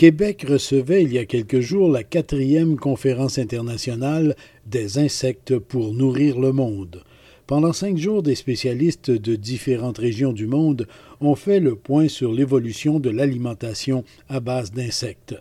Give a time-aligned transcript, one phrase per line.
[0.00, 4.34] Québec recevait il y a quelques jours la quatrième conférence internationale
[4.64, 7.04] des insectes pour nourrir le monde.
[7.46, 10.88] Pendant cinq jours, des spécialistes de différentes régions du monde
[11.20, 15.34] ont fait le point sur l'évolution de l'alimentation à base d'insectes.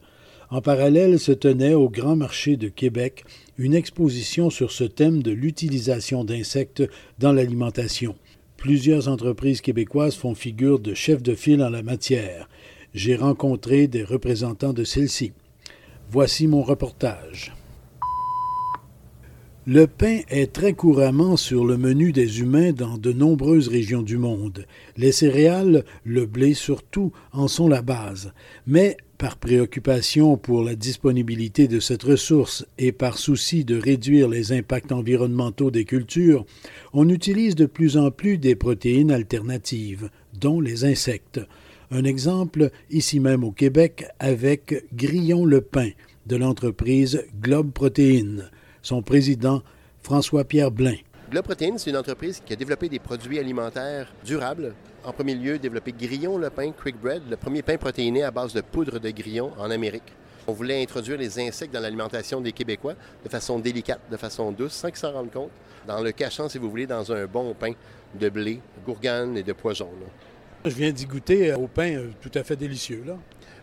[0.49, 3.23] En parallèle se tenait au Grand Marché de Québec
[3.57, 6.83] une exposition sur ce thème de l'utilisation d'insectes
[7.17, 8.13] dans l'alimentation.
[8.57, 12.49] Plusieurs entreprises québécoises font figure de chefs de file en la matière
[12.93, 15.31] j'ai rencontré des représentants de celle-ci.
[16.11, 17.53] Voici mon reportage.
[19.67, 24.17] Le pain est très couramment sur le menu des humains dans de nombreuses régions du
[24.17, 24.65] monde.
[24.97, 28.33] Les céréales, le blé surtout, en sont la base.
[28.65, 34.53] Mais par préoccupation pour la disponibilité de cette ressource et par souci de réduire les
[34.53, 36.45] impacts environnementaux des cultures,
[36.93, 41.41] on utilise de plus en plus des protéines alternatives, dont les insectes.
[41.91, 45.89] Un exemple ici même au Québec avec Grillon Le Pain
[46.27, 48.51] de l'entreprise Globe Protéines.
[48.83, 49.63] Son président,
[50.03, 50.97] François-Pierre Blain.
[51.31, 54.75] Globe Protéines, c'est une entreprise qui a développé des produits alimentaires durables.
[55.03, 58.53] En premier lieu, développé Grillon Le Pain Quick Bread, le premier pain protéiné à base
[58.53, 60.13] de poudre de grillon en Amérique.
[60.45, 64.73] On voulait introduire les insectes dans l'alimentation des Québécois de façon délicate, de façon douce,
[64.73, 65.51] sans qu'ils s'en rendent compte,
[65.87, 67.71] dans le cachant, si vous voulez, dans un bon pain
[68.13, 69.89] de blé, gourgane et de poison.
[70.65, 73.01] Je viens d'y goûter euh, au pain euh, tout à fait délicieux.
[73.07, 73.15] Là.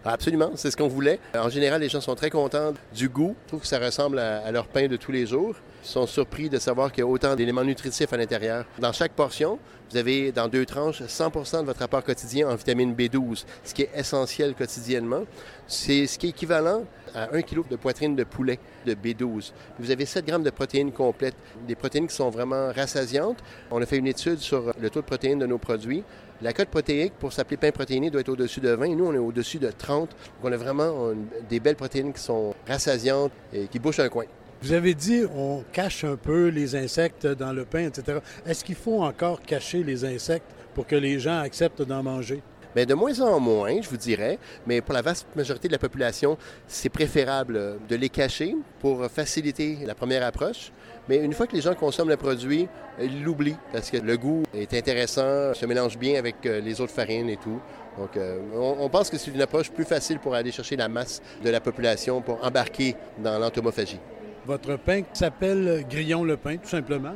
[0.02, 1.19] Absolument, c'est ce qu'on voulait.
[1.34, 3.34] En général, les gens sont très contents du goût.
[3.44, 5.56] Je trouve que ça ressemble à, leur pain de tous les jours.
[5.83, 8.64] Ils sont surpris de savoir qu'il y a autant d'éléments nutritifs à l'intérieur.
[8.78, 9.58] Dans chaque portion,
[9.91, 13.82] vous avez dans deux tranches 100% de votre apport quotidien en vitamine B12, ce qui
[13.82, 15.25] est essentiel quotidiennement.
[15.66, 16.84] C'est ce qui est équivalent
[17.15, 19.53] à 1 kg de poitrine de poulet de B12.
[19.78, 23.38] Vous avez 7 grammes de protéines complètes, des protéines qui sont vraiment rassasiantes.
[23.70, 26.04] On a fait une étude sur le taux de protéines de nos produits.
[26.42, 28.88] La cote protéique pour s'appeler pain protéiné doit être au-dessus de 20.
[28.88, 30.10] Nous, on est au-dessus de 30.
[30.10, 31.12] Donc, on a vraiment
[31.48, 34.24] des belles protéines qui sont rassasiantes et qui bouchent un coin.
[34.62, 38.19] Vous avez dit on cache un peu les insectes dans le pain, etc.
[38.46, 42.42] Est-ce qu'il faut encore cacher les insectes pour que les gens acceptent d'en manger?
[42.76, 45.78] Bien, de moins en moins, je vous dirais, mais pour la vaste majorité de la
[45.78, 50.72] population, c'est préférable de les cacher pour faciliter la première approche.
[51.09, 52.69] Mais une fois que les gens consomment le produit,
[53.00, 56.92] ils l'oublient parce que le goût est intéressant, se mélange bien avec euh, les autres
[56.92, 57.59] farines et tout.
[57.97, 61.22] Donc, euh, on, pense que c'est une approche plus facile pour aller chercher la masse
[61.43, 64.00] de la population pour embarquer dans l'entomophagie.
[64.44, 67.14] Votre pain s'appelle Grillon le pain, tout simplement.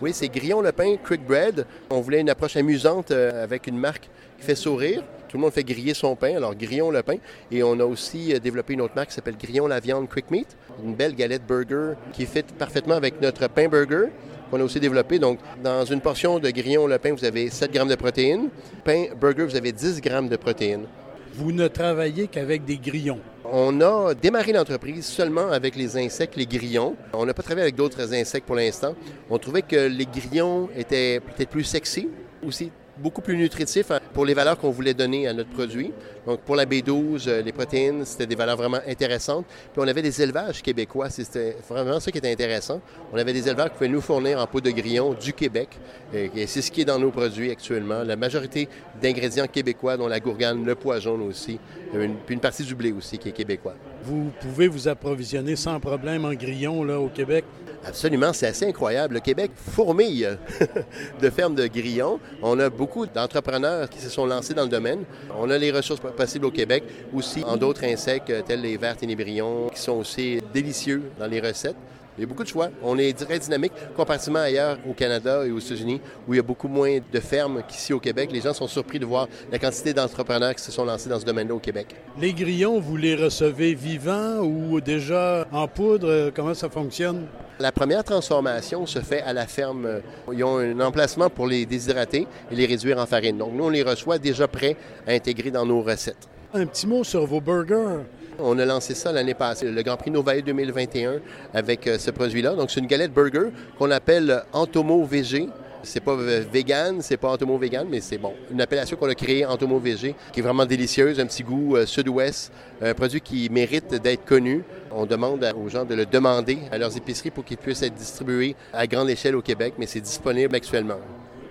[0.00, 1.66] Oui, c'est Grillon le pain Quick Bread.
[1.90, 4.08] On voulait une approche amusante euh, avec une marque
[4.38, 5.02] qui fait sourire.
[5.28, 7.16] Tout le monde fait griller son pain, alors grillons le pain.
[7.50, 10.30] Et on a aussi euh, développé une autre marque qui s'appelle Grillon la viande Quick
[10.30, 14.06] Meat, une belle galette burger qui fit parfaitement avec notre pain burger
[14.50, 15.18] qu'on a aussi développé.
[15.18, 18.48] Donc, dans une portion de grillon le pain, vous avez 7 grammes de protéines.
[18.84, 20.86] Pain burger, vous avez 10 grammes de protéines.
[21.34, 23.20] Vous ne travaillez qu'avec des grillons.
[23.44, 26.96] On a démarré l'entreprise seulement avec les insectes, les grillons.
[27.12, 28.94] On n'a pas travaillé avec d'autres insectes pour l'instant.
[29.28, 32.08] On trouvait que les grillons étaient peut-être plus sexy,
[32.42, 32.70] aussi
[33.02, 35.92] beaucoup plus nutritif hein, pour les valeurs qu'on voulait donner à notre produit.
[36.26, 39.46] Donc, pour la B12, euh, les protéines, c'était des valeurs vraiment intéressantes.
[39.46, 41.10] Puis, on avait des élevages québécois.
[41.10, 42.80] C'était vraiment ça qui était intéressant.
[43.12, 45.68] On avait des éleveurs qui pouvaient nous fournir en peau de grillon du Québec.
[46.12, 48.02] Et c'est ce qui est dans nos produits actuellement.
[48.02, 48.68] La majorité
[49.00, 51.58] d'ingrédients québécois, dont la gourgane, le poison aussi,
[51.92, 53.74] puis une partie du blé aussi qui est québécois.
[54.02, 57.44] Vous pouvez vous approvisionner sans problème en grillon là, au Québec?
[57.84, 59.14] Absolument, c'est assez incroyable.
[59.14, 60.36] Le Québec fourmille
[61.22, 62.18] de fermes de grillons.
[62.42, 65.04] On a beaucoup d'entrepreneurs qui se sont lancés dans le domaine.
[65.38, 69.68] On a les ressources possibles au Québec, aussi en d'autres insectes tels les vers ténébrions,
[69.68, 71.76] qui sont aussi délicieux dans les recettes.
[72.16, 72.68] Il y a beaucoup de choix.
[72.82, 76.42] On est très dynamique comparativement ailleurs au Canada et aux États-Unis où il y a
[76.42, 78.30] beaucoup moins de fermes qu'ici au Québec.
[78.32, 81.24] Les gens sont surpris de voir la quantité d'entrepreneurs qui se sont lancés dans ce
[81.24, 81.94] domaine-là au Québec.
[82.20, 86.32] Les grillons, vous les recevez vivants ou déjà en poudre?
[86.34, 87.26] Comment ça fonctionne?
[87.60, 90.00] La première transformation se fait à la ferme.
[90.32, 93.36] Ils ont un emplacement pour les déshydrater et les réduire en farine.
[93.36, 94.76] Donc nous, on les reçoit déjà prêts
[95.06, 96.28] à intégrer dans nos recettes.
[96.54, 98.04] Un petit mot sur vos burgers.
[98.38, 101.14] On a lancé ça l'année passée, le Grand Prix Novae 2021,
[101.52, 102.54] avec euh, ce produit-là.
[102.54, 105.48] Donc, c'est une galette burger qu'on appelle Antomo VG.
[105.82, 108.34] C'est pas vegan, c'est pas Antomo vegan, mais c'est bon.
[108.50, 111.86] Une appellation qu'on a créée, Antomo VG, qui est vraiment délicieuse, un petit goût euh,
[111.86, 112.52] sud-ouest,
[112.82, 114.64] un produit qui mérite d'être connu.
[114.90, 118.56] On demande aux gens de le demander à leurs épiceries pour qu'il puisse être distribué
[118.72, 120.98] à grande échelle au Québec, mais c'est disponible actuellement.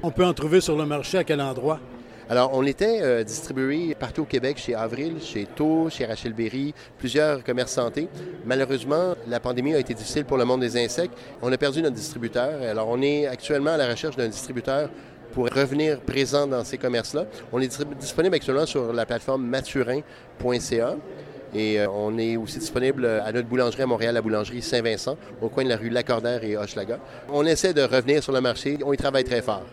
[0.03, 1.79] On peut en trouver sur le marché à quel endroit?
[2.29, 6.73] Alors, on était euh, distribué partout au Québec, chez Avril, chez Tours, chez Rachel Berry,
[6.97, 8.09] plusieurs commerces santé.
[8.45, 11.17] Malheureusement, la pandémie a été difficile pour le monde des insectes.
[11.41, 12.61] On a perdu notre distributeur.
[12.61, 14.89] Alors, on est actuellement à la recherche d'un distributeur
[15.31, 17.27] pour revenir présent dans ces commerces-là.
[17.53, 20.95] On est disponible actuellement sur la plateforme maturin.ca.
[21.55, 25.47] Et euh, on est aussi disponible à notre boulangerie à Montréal, la boulangerie Saint-Vincent, au
[25.47, 26.99] coin de la rue Lacordaire et Hochelaga.
[27.29, 28.77] On essaie de revenir sur le marché.
[28.85, 29.63] On y travaille très fort.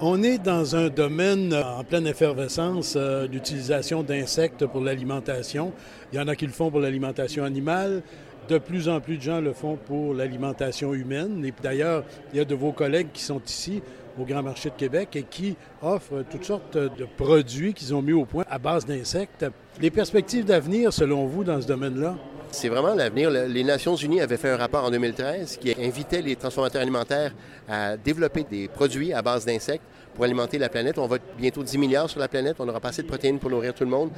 [0.00, 5.72] On est dans un domaine en pleine effervescence euh, d'utilisation d'insectes pour l'alimentation.
[6.12, 8.02] Il y en a qui le font pour l'alimentation animale.
[8.50, 11.42] De plus en plus de gens le font pour l'alimentation humaine.
[11.46, 13.82] Et d'ailleurs, il y a de vos collègues qui sont ici
[14.20, 18.12] au Grand Marché de Québec et qui offrent toutes sortes de produits qu'ils ont mis
[18.12, 19.46] au point à base d'insectes.
[19.80, 22.16] Les perspectives d'avenir, selon vous, dans ce domaine-là?
[22.50, 23.30] C'est vraiment l'avenir.
[23.30, 27.32] Les Nations unies avaient fait un rapport en 2013 qui invitait les transformateurs alimentaires
[27.68, 29.84] à développer des produits à base d'insectes
[30.14, 30.98] pour alimenter la planète.
[30.98, 32.56] On va bientôt 10 milliards sur la planète.
[32.58, 34.10] On n'aura pas assez de protéines pour nourrir tout le monde.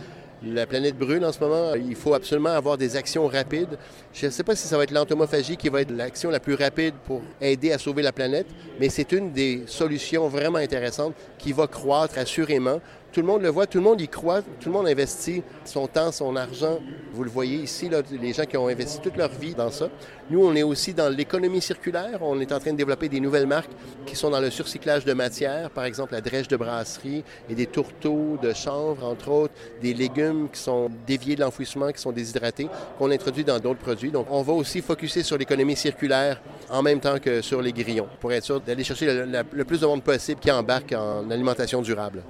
[0.45, 1.75] La planète brûle en ce moment.
[1.75, 3.77] Il faut absolument avoir des actions rapides.
[4.13, 6.55] Je ne sais pas si ça va être l'entomophagie qui va être l'action la plus
[6.55, 8.47] rapide pour aider à sauver la planète,
[8.79, 12.81] mais c'est une des solutions vraiment intéressantes qui va croître assurément.
[13.11, 15.87] Tout le monde le voit, tout le monde y croit, tout le monde investit son
[15.87, 16.79] temps, son argent.
[17.13, 19.89] Vous le voyez ici, là, les gens qui ont investi toute leur vie dans ça.
[20.29, 22.19] Nous, on est aussi dans l'économie circulaire.
[22.21, 23.71] On est en train de développer des nouvelles marques
[24.05, 27.67] qui sont dans le surcyclage de matière, par exemple la drèche de brasserie et des
[27.67, 32.69] tourteaux de chanvre, entre autres, des légumes qui sont déviés de l'enfouissement, qui sont déshydratés,
[32.99, 34.11] qu'on introduit dans d'autres produits.
[34.11, 38.09] Donc, on va aussi focuser sur l'économie circulaire en même temps que sur les grillons,
[38.21, 42.23] pour être sûr d'aller chercher le plus de monde possible qui embarque en alimentation durable.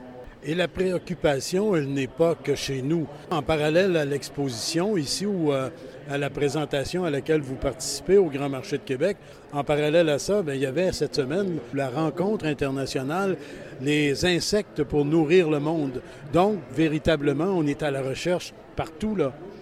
[0.48, 3.06] Et la préoccupation, elle n'est pas que chez nous.
[3.30, 5.68] En parallèle à l'exposition ici ou euh,
[6.08, 9.18] à la présentation à laquelle vous participez au Grand Marché de Québec,
[9.52, 13.36] en parallèle à ça, bien, il y avait cette semaine la rencontre internationale
[13.82, 16.00] Les insectes pour nourrir le monde.
[16.32, 19.18] Donc, véritablement, on est à la recherche partout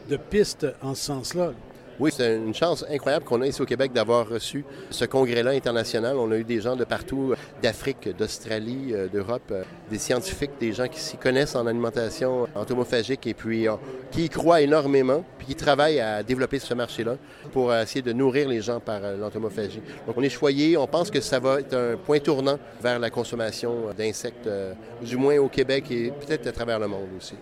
[0.09, 1.50] de pistes en ce sens-là.
[1.98, 6.19] Oui, c'est une chance incroyable qu'on a ici au Québec d'avoir reçu ce congrès-là international.
[6.19, 7.32] On a eu des gens de partout,
[7.62, 13.26] d'Afrique, d'Australie, euh, d'Europe, euh, des scientifiques, des gens qui s'y connaissent en alimentation entomophagique
[13.26, 13.76] et puis euh,
[14.10, 17.16] qui y croient énormément, puis qui travaillent à développer ce marché-là
[17.50, 19.81] pour essayer de nourrir les gens par l'entomophagie.
[20.06, 23.08] Donc on est choyé, on pense que ça va être un point tournant vers la
[23.08, 24.49] consommation d'insectes,
[25.00, 27.37] du moins au Québec et peut-être à travers le monde aussi.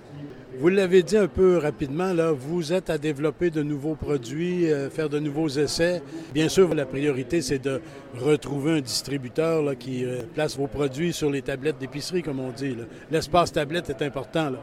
[0.57, 4.89] Vous l'avez dit un peu rapidement, là, vous êtes à développer de nouveaux produits, euh,
[4.89, 6.01] faire de nouveaux essais.
[6.33, 7.81] Bien sûr, la priorité, c'est de
[8.17, 12.77] retrouver un distributeur qui euh, place vos produits sur les tablettes d'épicerie, comme on dit.
[13.11, 14.51] L'espace tablette est important.
[14.51, 14.61] Là.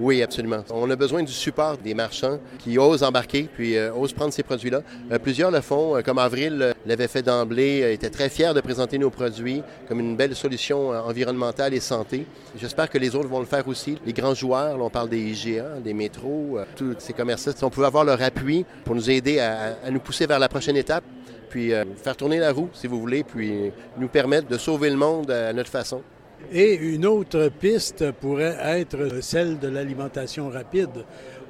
[0.00, 0.64] Oui, absolument.
[0.70, 4.42] On a besoin du support des marchands qui osent embarquer puis euh, osent prendre ces
[4.42, 4.82] produits-là.
[5.12, 8.98] Euh, plusieurs le font, euh, comme Avril l'avait fait d'emblée, était très fier de présenter
[8.98, 12.26] nos produits comme une belle solution environnementale et santé.
[12.60, 13.96] J'espère que les autres vont le faire aussi.
[14.04, 17.86] Les grands joueurs, on parle des IGA, des métros, tous ces commerces si on pouvait
[17.86, 21.04] avoir leur appui pour nous aider à, à nous pousser vers la prochaine étape,
[21.50, 25.30] puis faire tourner la roue, si vous voulez, puis nous permettre de sauver le monde
[25.30, 26.02] à notre façon.
[26.52, 31.04] Et une autre piste pourrait être celle de l'alimentation rapide.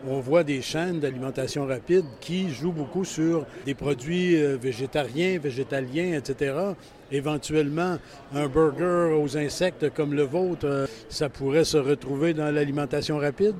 [0.06, 6.18] On voit des chaînes d'alimentation rapide qui jouent beaucoup sur des produits euh, végétariens, végétaliens,
[6.18, 6.54] etc.
[7.10, 7.96] Éventuellement,
[8.34, 13.56] un burger aux insectes comme le vôtre, euh, ça pourrait se retrouver dans l'alimentation rapide?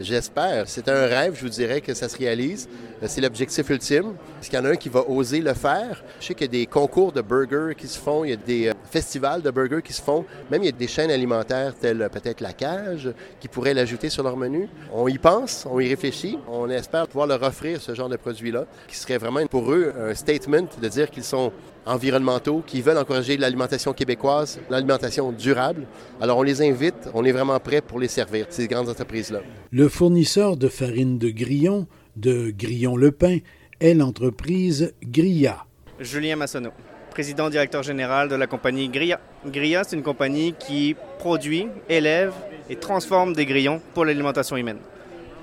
[0.00, 0.68] J'espère.
[0.68, 2.68] C'est un rêve, je vous dirais, que ça se réalise.
[3.02, 4.14] Euh, c'est l'objectif ultime.
[4.40, 6.02] Est-ce qu'il y en a un qui va oser le faire?
[6.20, 8.36] Je sais qu'il y a des concours de burgers qui se font, il y a
[8.36, 10.24] des euh, festivals de burgers qui se font.
[10.50, 14.10] Même il y a des chaînes alimentaires telles euh, peut-être La Cage qui pourraient l'ajouter
[14.10, 14.68] sur leur menu.
[14.92, 16.38] On y pense, on y réfléchit.
[16.48, 20.14] On espère pouvoir leur offrir ce genre de produit-là, qui serait vraiment pour eux un
[20.14, 21.52] statement de dire qu'ils sont
[21.86, 25.86] environnementaux qui veulent encourager l'alimentation québécoise, l'alimentation durable.
[26.20, 29.40] Alors on les invite, on est vraiment prêt pour les servir, ces grandes entreprises-là.
[29.70, 31.86] Le fournisseur de farine de grillon,
[32.16, 33.38] de Grillon-le-Pain,
[33.80, 35.66] est l'entreprise Grilla.
[36.00, 36.70] Julien Massonneau,
[37.10, 39.20] président directeur général de la compagnie Grilla.
[39.46, 42.32] Grilla, c'est une compagnie qui produit, élève
[42.70, 44.78] et transforme des grillons pour l'alimentation humaine.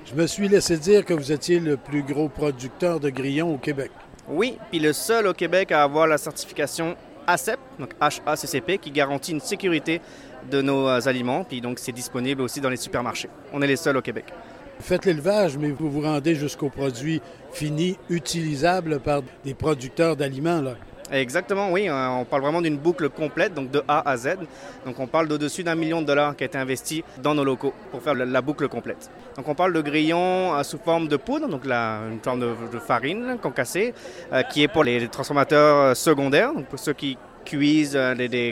[0.04, 3.58] Je me suis laissé dire que vous étiez le plus gros producteur de grillons au
[3.58, 3.92] Québec.
[4.28, 9.32] Oui, puis le seul au Québec à avoir la certification ACEP, donc HACCP, qui garantit
[9.32, 10.00] une sécurité
[10.50, 13.28] de nos euh, aliments, puis donc c'est disponible aussi dans les supermarchés.
[13.52, 14.26] On est les seuls au Québec.
[14.78, 17.20] Vous faites l'élevage, mais vous vous rendez jusqu'aux produits
[17.52, 20.62] finis, utilisables par des producteurs d'aliments.
[21.12, 21.88] Exactement, oui.
[21.88, 24.38] Euh, on parle vraiment d'une boucle complète, donc de A à Z.
[24.86, 27.74] Donc on parle d'au-dessus d'un million de dollars qui a été investi dans nos locaux
[27.90, 29.10] pour faire la, boucle complète.
[29.36, 33.36] Donc on parle de grillons euh, sous forme de poudre, donc une forme de, farine
[33.42, 33.92] concassée,
[34.32, 37.98] euh, qui est pour les transformateurs secondaires, donc pour ceux qui cuisent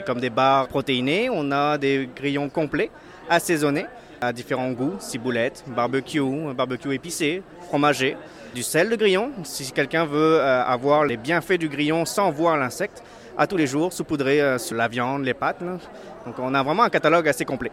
[0.05, 1.29] comme des barres protéinées.
[1.31, 2.91] On a des grillons complets,
[3.27, 3.87] assaisonnés
[4.21, 6.21] à différents goûts, ciboulette, barbecue,
[6.55, 8.15] barbecue épicé, fromager
[8.53, 12.57] du sel de grillon, si quelqu'un veut euh, avoir les bienfaits du grillon sans voir
[12.57, 13.01] l'insecte,
[13.37, 15.61] à tous les jours, saupoudré euh, sur la viande, les pâtes.
[15.61, 17.71] Donc on a vraiment un catalogue assez complet.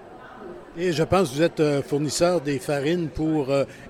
[0.77, 3.49] Et je pense que vous êtes euh, fournisseur des farines pour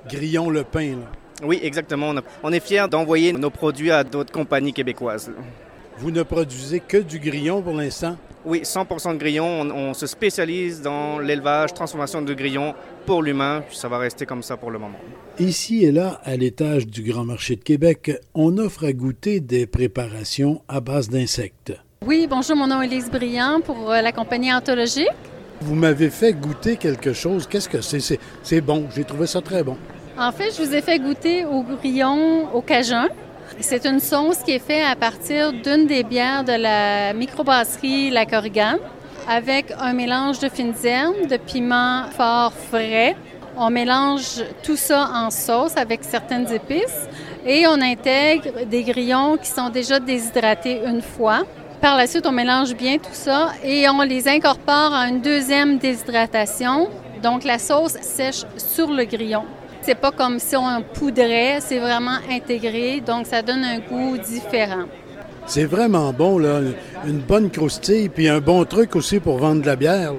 [0.09, 0.97] Grillon le pain.
[1.43, 2.13] Oui, exactement.
[2.43, 5.31] On est fiers d'envoyer nos produits à d'autres compagnies québécoises.
[5.99, 8.17] Vous ne produisez que du grillon pour l'instant?
[8.49, 9.61] Oui, 100% de grillon.
[9.75, 12.75] On, se spécialise dans l'élevage, transformation de grillons
[13.05, 14.97] pour l'humain, puis ça va rester comme ça pour le moment.
[15.39, 19.67] Ici et là, à l'étage du Grand Marché de Québec, on offre à goûter des
[19.67, 21.75] préparations à base d'insectes.
[22.07, 25.09] Oui, bonjour, mon nom est Lise Briand pour euh, la compagnie Anthologique.
[25.61, 27.47] Vous m'avez fait goûter quelque chose.
[27.47, 28.19] Qu'est-ce que c'est?
[28.43, 29.77] C'est bon, j'ai trouvé ça très bon.
[30.17, 33.09] En fait, je vous ai fait goûter au grillon au cajun.
[33.61, 38.25] C'est une sauce qui est faite à partir d'une des bières de la microbrasserie La
[38.25, 38.79] Corrigane
[39.29, 43.17] avec un mélange de fines herbes, de piments forts frais.
[43.57, 47.09] On mélange tout ça en sauce avec certaines épices
[47.45, 51.43] et on intègre des grillons qui sont déjà déshydratés une fois.
[51.81, 55.79] Par la suite, on mélange bien tout ça et on les incorpore à une deuxième
[55.79, 56.89] déshydratation.
[57.23, 59.45] Donc la sauce sèche sur le grillon.
[59.89, 64.85] C'est pas comme si on poudrait, c'est vraiment intégré, donc ça donne un goût différent.
[65.47, 66.61] C'est vraiment bon, là.
[67.07, 70.13] Une bonne croustille, puis un bon truc aussi pour vendre de la bière.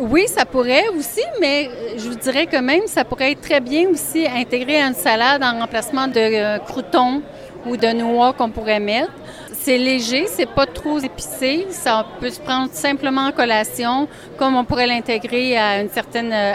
[0.00, 3.88] Oui, ça pourrait aussi, mais je vous dirais que même ça pourrait être très bien
[3.90, 7.22] aussi intégré à une salade en remplacement de euh, croutons
[7.64, 9.12] ou de noix qu'on pourrait mettre.
[9.52, 14.64] C'est léger, c'est pas trop épicé, ça peut se prendre simplement en collation, comme on
[14.64, 16.54] pourrait l'intégrer à une certaine euh,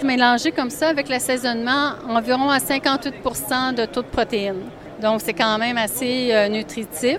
[0.00, 0.06] alimentation.
[0.06, 4.62] Mélanger comme ça avec l'assaisonnement, environ à 58% de taux de protéines.
[5.00, 7.18] Donc, c'est quand même assez euh, nutritif.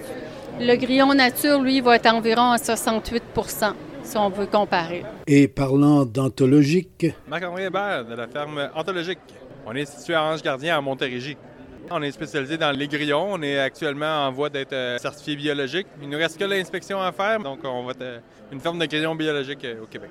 [0.59, 3.73] Le grillon nature, lui, va être environ à 68%
[4.03, 5.03] si on veut comparer.
[5.27, 7.05] Et parlant d'anthologique.
[7.27, 9.19] Marc-André Hébert de la ferme Anthologique.
[9.65, 11.37] On est situé à Ange-Gardien à Montérégie.
[11.89, 13.33] On est spécialisé dans les grillons.
[13.33, 15.87] On est actuellement en voie d'être euh, certifié biologique.
[16.01, 18.19] Il nous reste que l'inspection à faire, donc on va être euh,
[18.51, 20.09] une ferme de grillons biologiques au Québec.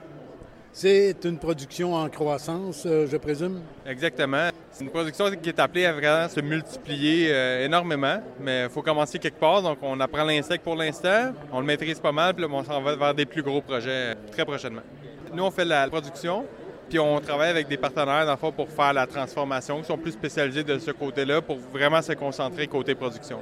[0.73, 3.61] C'est une production en croissance, euh, je présume?
[3.85, 4.51] Exactement.
[4.71, 8.81] C'est une production qui est appelée à vraiment se multiplier euh, énormément, mais il faut
[8.81, 9.63] commencer quelque part.
[9.63, 12.95] Donc, on apprend l'insecte pour l'instant, on le maîtrise pas mal, puis on s'en va
[12.95, 14.83] vers des plus gros projets euh, très prochainement.
[15.35, 16.47] Nous, on fait la production,
[16.89, 20.13] puis on travaille avec des partenaires, dans le pour faire la transformation, qui sont plus
[20.13, 23.41] spécialisés de ce côté-là, pour vraiment se concentrer côté production.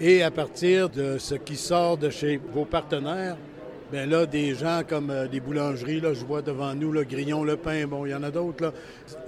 [0.00, 3.36] Et à partir de ce qui sort de chez vos partenaires,
[3.92, 7.44] Bien là, des gens comme euh, des boulangeries, là, je vois devant nous le grillon,
[7.44, 8.72] le pain, bon, il y en a d'autres, là,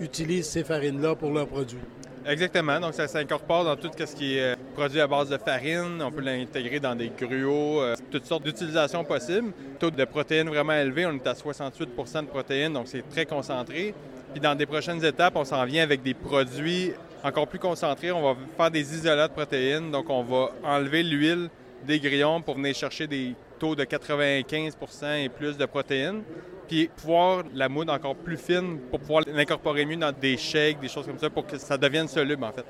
[0.00, 1.79] utilisent ces farines-là pour leurs produits.
[2.27, 2.81] Exactement.
[2.81, 6.03] Donc, ça s'incorpore dans tout ce qui est euh, produit à base de farine.
[6.03, 9.53] On peut l'intégrer dans des gruaux, euh, toutes sortes d'utilisations possibles.
[9.79, 11.07] Taux de protéines vraiment élevé.
[11.07, 13.95] On est à 68% de protéines, donc c'est très concentré.
[14.33, 18.11] Puis dans des prochaines étapes, on s'en vient avec des produits encore plus concentrés.
[18.11, 19.93] On va faire des isolats de protéines.
[19.93, 21.49] Donc, on va enlever l'huile
[21.87, 24.77] des grillons pour venir chercher des taux de 95
[25.19, 26.23] et plus de protéines.
[26.69, 30.88] Puis pouvoir la moudre encore plus fine pour pouvoir l'incorporer mieux dans des shakes, des
[30.88, 32.65] choses comme ça, pour que ça devienne soluble en fait.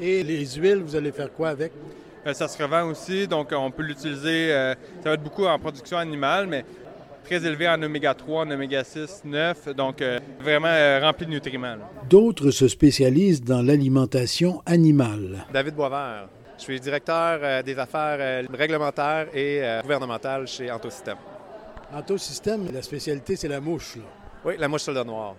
[0.00, 1.72] Et les huiles, vous allez faire quoi avec?
[2.26, 5.58] Euh, ça se revend aussi, donc on peut l'utiliser, euh, ça va être beaucoup en
[5.58, 6.64] production animale, mais
[7.24, 11.76] très élevé en oméga 3, en oméga 6, 9, donc euh, vraiment rempli de nutriments.
[12.08, 15.44] D'autres se spécialisent dans l'alimentation animale.
[15.52, 16.28] David Boisvert.
[16.56, 21.16] Je suis directeur euh, des affaires euh, réglementaires et euh, gouvernementales chez Antosystème.
[21.92, 23.96] Antosystème, la spécialité, c'est la mouche.
[23.96, 24.02] Là.
[24.44, 25.34] Oui, la mouche soldat noire.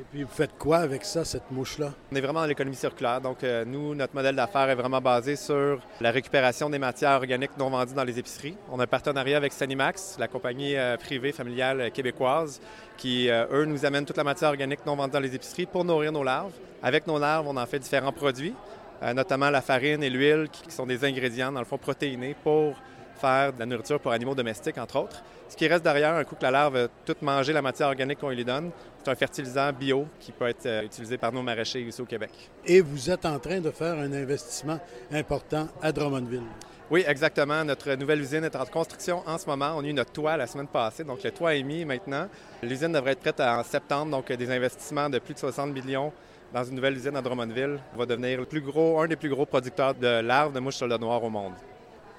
[0.00, 1.92] Et puis, vous faites quoi avec ça, cette mouche-là?
[2.12, 3.20] On est vraiment dans l'économie circulaire.
[3.20, 7.68] Donc, nous, notre modèle d'affaires est vraiment basé sur la récupération des matières organiques non
[7.68, 8.56] vendues dans les épiceries.
[8.70, 12.60] On a un partenariat avec Sanimax, la compagnie privée familiale québécoise,
[12.96, 16.12] qui, eux, nous amènent toute la matière organique non vendue dans les épiceries pour nourrir
[16.12, 16.52] nos larves.
[16.80, 18.54] Avec nos larves, on en fait différents produits.
[19.02, 22.74] Euh, notamment la farine et l'huile, qui sont des ingrédients, dans le fond, protéinés pour
[23.18, 25.22] faire de la nourriture pour animaux domestiques, entre autres.
[25.48, 28.18] Ce qui reste derrière, un coup que la larve a tout mangé la matière organique
[28.18, 28.70] qu'on lui donne,
[29.02, 32.30] c'est un fertilisant bio qui peut être euh, utilisé par nos maraîchers ici au Québec.
[32.66, 34.78] Et vous êtes en train de faire un investissement
[35.12, 36.42] important à Drummondville.
[36.90, 37.62] Oui, exactement.
[37.64, 39.74] Notre nouvelle usine est en construction en ce moment.
[39.76, 42.28] On a eu notre toit la semaine passée, donc le toit est mis maintenant.
[42.62, 46.10] L'usine devrait être prête en septembre, donc des investissements de plus de 60 millions
[46.54, 47.78] dans une nouvelle usine à Drummondville.
[47.94, 50.76] On va devenir le plus gros, un des plus gros producteurs de larves de mouches
[50.76, 51.52] soldat noire au monde.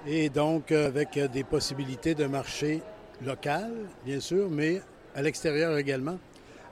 [0.06, 2.80] Et donc, euh, avec euh, des possibilités de marché
[3.26, 3.72] local,
[4.04, 4.80] bien sûr, mais
[5.16, 6.16] à l'extérieur également.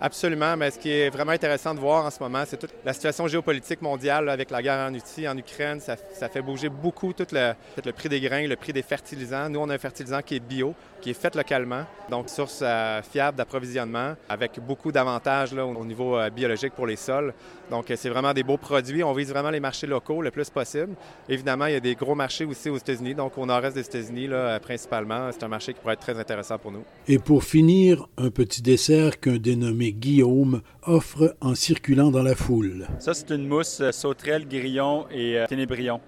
[0.01, 2.93] Absolument, mais ce qui est vraiment intéressant de voir en ce moment, c'est toute la
[2.93, 5.81] situation géopolitique mondiale avec la guerre en Russie, en Ukraine.
[5.81, 5.97] Ça,
[6.29, 7.55] fait bouger beaucoup tout le,
[7.91, 9.49] prix des grains, le prix des fertilisants.
[9.51, 13.03] Nous, on a un fertilisant qui est bio, qui est fait localement, donc source euh,
[13.03, 17.35] fiable d'approvisionnement, avec beaucoup d'avantages au niveau euh, biologique pour les sols.
[17.71, 19.03] Donc, euh, c'est vraiment des beaux produits.
[19.05, 20.95] On vise vraiment les marchés locaux le plus possible.
[21.29, 24.29] Évidemment, il y a des gros marchés aussi aux États-Unis, donc au nord-est des États-Unis,
[24.63, 25.31] principalement.
[25.33, 26.83] C'est un marché qui pourrait être très intéressant pour nous.
[27.07, 32.87] Et pour finir, un petit dessert qu'un dénommé Guillaume offre en circulant dans la foule.
[32.99, 36.01] Ça, c'est une mousse euh, sauterelle, grillon et euh, ténébrion.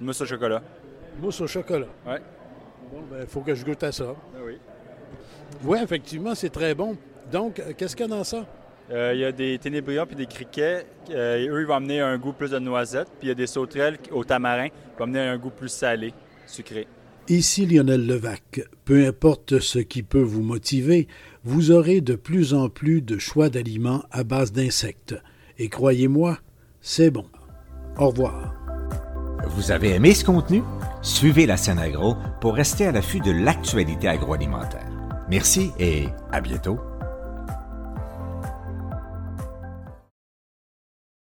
[0.00, 0.62] Une mousse au chocolat.
[1.20, 1.86] Mousse au chocolat?
[2.06, 2.14] Oui.
[2.90, 4.14] Bon, ben, il faut que je goûte à ça.
[4.34, 4.58] Ben oui.
[5.64, 6.96] Oui, effectivement, c'est très bon.
[7.30, 8.46] Donc, euh, qu'est-ce qu'il y a dans ça?
[8.90, 10.86] Il y a des ténébrions puis des criquets.
[11.10, 13.08] eux, ils vont amener un goût plus de noisette.
[13.18, 16.12] Puis il y a des sauterelles au tamarin qui vont amener un goût plus salé,
[16.46, 16.86] sucré.
[17.28, 18.60] Ici Lionel Levac.
[18.84, 21.06] Peu importe ce qui peut vous motiver,
[21.44, 25.14] vous aurez de plus en plus de choix d'aliments à base d'insectes.
[25.58, 26.38] Et croyez-moi,
[26.80, 27.26] c'est bon.
[27.96, 28.54] Au revoir.
[29.48, 30.62] Vous avez aimé ce contenu?
[31.02, 34.88] Suivez la scène agro pour rester à l'affût de l'actualité agroalimentaire.
[35.28, 36.78] Merci et à bientôt.